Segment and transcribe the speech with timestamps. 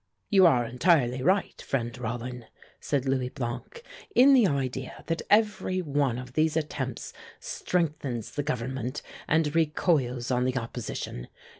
[0.31, 2.45] "You are entirely right, friend Rollin,"
[2.79, 3.83] said Louis Blanc,
[4.15, 10.45] "in the idea that every one of these attempts strengthens the Government and recoils on
[10.45, 11.27] the opposition.